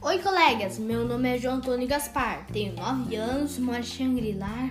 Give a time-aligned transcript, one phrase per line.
[0.00, 0.78] Oi, colegas.
[0.78, 2.46] Meu nome é João Antônio Gaspar.
[2.52, 4.70] Tenho 9 anos, moro em Xangri-Lá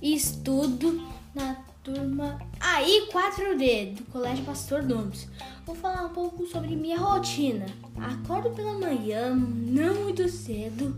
[0.00, 1.02] e estudo
[1.34, 5.28] na turma AI 4D do Colégio Pastor Domes.
[5.64, 7.66] Vou falar um pouco sobre minha rotina.
[7.96, 10.96] Acordo pela manhã, não muito cedo,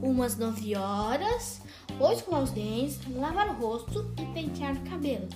[0.00, 1.60] umas 9 horas,
[1.98, 5.28] vou escovar os dentes, lavar o rosto e pentear o cabelo.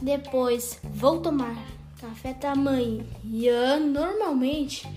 [0.00, 1.66] Depois vou tomar
[2.00, 3.80] café da manhã.
[3.80, 4.88] Normalmente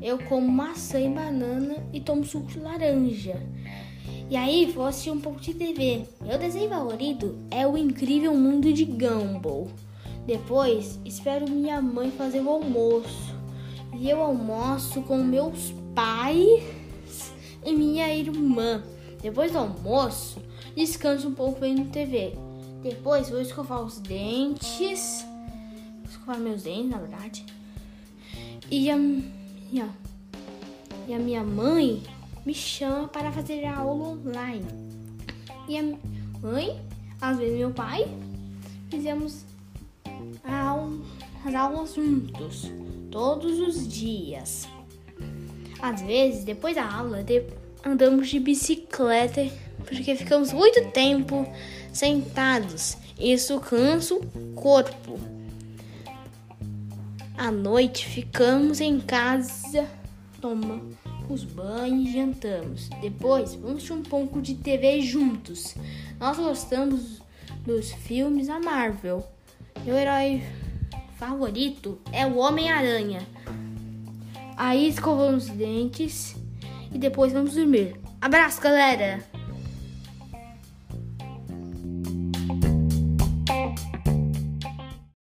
[0.00, 3.42] eu como maçã e banana e tomo suco de laranja.
[4.30, 6.04] E aí vou assistir um pouco de TV.
[6.20, 9.68] Meu desenho favorito é o Incrível Mundo de Gumball.
[10.24, 13.34] Depois espero minha mãe fazer o almoço.
[13.92, 17.32] E eu almoço com meus pais
[17.64, 18.82] e minha irmã.
[19.20, 20.40] Depois do almoço,
[20.76, 22.45] descanso um pouco vendo TV.
[22.88, 25.26] Depois vou escovar os dentes.
[26.04, 27.44] Vou escovar meus dentes, na verdade.
[28.70, 29.88] E a, e a,
[31.08, 32.00] e a minha mãe
[32.44, 34.64] me chama para fazer a aula online.
[35.68, 35.82] E a
[36.40, 36.80] mãe,
[37.20, 38.06] às vezes meu pai,
[38.88, 39.44] fizemos
[41.44, 42.70] as aulas juntos,
[43.10, 44.68] todos os dias.
[45.82, 47.18] Às vezes, depois da aula,
[47.84, 49.42] andamos de bicicleta
[49.86, 51.46] porque ficamos muito tempo
[51.92, 52.96] sentados.
[53.18, 54.20] Isso cansa o
[54.54, 55.18] corpo.
[57.36, 59.86] À noite ficamos em casa,
[60.40, 62.88] tomamos banho e jantamos.
[63.00, 65.74] Depois vamos um pouco de TV juntos.
[66.18, 67.22] Nós gostamos
[67.64, 69.26] dos filmes da Marvel.
[69.84, 70.42] Meu herói
[71.18, 73.26] favorito é o Homem-Aranha.
[74.56, 76.36] Aí escovamos os dentes
[76.92, 78.00] e depois vamos dormir.
[78.20, 79.35] Abraço, galera!